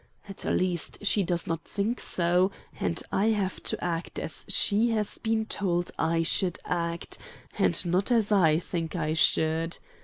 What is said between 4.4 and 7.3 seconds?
she has been told I should act,